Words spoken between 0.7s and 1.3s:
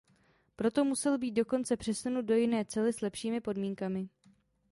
musel